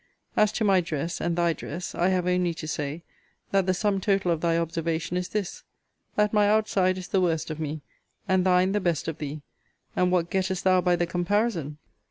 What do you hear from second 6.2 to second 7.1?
my outside is